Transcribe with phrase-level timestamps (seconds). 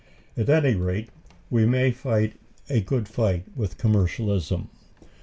[0.35, 1.09] At any rate
[1.51, 2.33] we may fight
[2.71, 4.69] a good fight with commercialism.